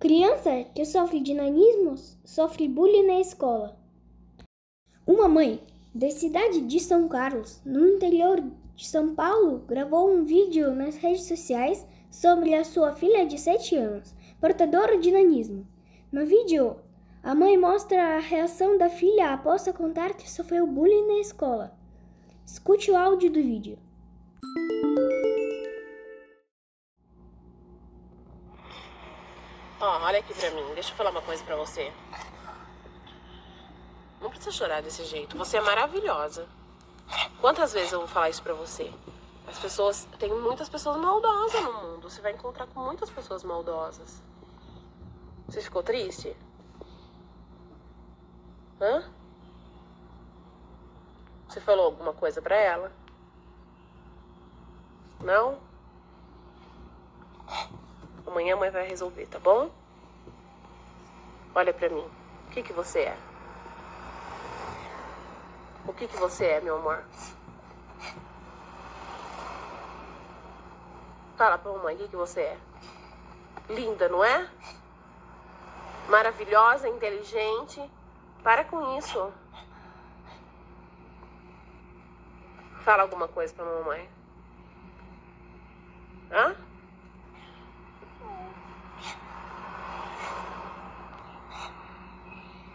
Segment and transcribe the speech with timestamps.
[0.00, 3.78] Criança que sofre de nanismo sofre bullying na escola.
[5.06, 5.62] Uma mãe
[5.94, 8.42] da cidade de São Carlos, no interior
[8.74, 13.76] de São Paulo, gravou um vídeo nas redes sociais sobre a sua filha de 7
[13.76, 15.68] anos, portadora de nanismo.
[16.10, 16.76] No vídeo,
[17.22, 21.76] a mãe mostra a reação da filha após contar que sofreu bullying na escola.
[22.46, 23.76] Escute o áudio do vídeo.
[29.80, 31.90] Ó, olha aqui pra mim, deixa eu falar uma coisa pra você.
[34.20, 36.46] Não precisa chorar desse jeito, você é maravilhosa.
[37.40, 38.92] Quantas vezes eu vou falar isso pra você?
[39.48, 40.06] As pessoas.
[40.18, 42.08] Tem muitas pessoas maldosas no mundo.
[42.08, 44.22] Você vai encontrar com muitas pessoas maldosas.
[45.48, 46.36] Você ficou triste?
[48.80, 49.10] Hã?
[51.48, 52.92] Você falou alguma coisa pra ela?
[55.20, 55.58] Não?
[58.30, 59.72] Amanhã a mãe vai resolver, tá bom?
[61.52, 62.08] Olha pra mim.
[62.46, 63.18] O que que você é?
[65.84, 67.02] O que que você é, meu amor?
[71.36, 72.58] Fala pra mamãe, o que que você é?
[73.68, 74.48] Linda, não é?
[76.08, 77.90] Maravilhosa, inteligente.
[78.44, 79.32] Para com isso.
[82.84, 84.08] Fala alguma coisa pra mamãe.
[86.30, 86.69] Hã?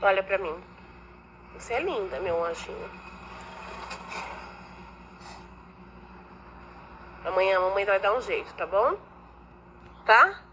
[0.05, 0.55] Olha pra mim.
[1.55, 2.89] Você é linda, meu anjinho.
[7.25, 8.99] Amanhã a mamãe vai dar um jeito, tá bom?
[10.05, 10.43] Tá?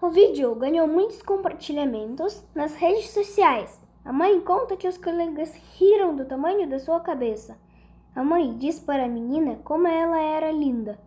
[0.00, 3.78] O vídeo ganhou muitos compartilhamentos nas redes sociais.
[4.02, 7.58] A mãe conta que os colegas riram do tamanho da sua cabeça.
[8.14, 10.98] A mãe diz para a menina como ela era linda.